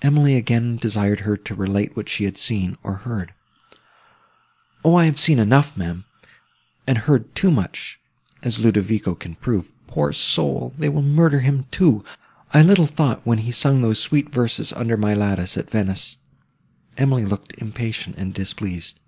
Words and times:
Emily 0.00 0.36
again 0.36 0.78
desired 0.78 1.20
her 1.20 1.36
to 1.36 1.54
relate 1.54 1.94
what 1.94 2.08
she 2.08 2.24
had 2.24 2.38
seen, 2.38 2.78
or 2.82 2.94
heard. 3.04 3.34
"O, 4.82 4.94
I 4.96 5.04
have 5.04 5.18
seen 5.20 5.38
enough, 5.38 5.76
ma'am, 5.76 6.06
and 6.86 6.96
heard 6.96 7.34
too 7.34 7.50
much, 7.50 8.00
as 8.42 8.58
Ludovico 8.58 9.14
can 9.14 9.34
prove. 9.34 9.74
Poor 9.86 10.14
soul! 10.14 10.72
they 10.78 10.88
will 10.88 11.02
murder 11.02 11.40
him, 11.40 11.66
too! 11.70 12.02
I 12.54 12.62
little 12.62 12.86
thought, 12.86 13.26
when 13.26 13.36
he 13.40 13.52
sung 13.52 13.82
those 13.82 13.98
sweet 13.98 14.30
verses 14.32 14.72
under 14.72 14.96
my 14.96 15.12
lattice, 15.12 15.58
at 15.58 15.68
Venice!"—Emily 15.68 17.26
looked 17.26 17.52
impatient 17.58 18.16
and 18.16 18.32
displeased. 18.32 18.98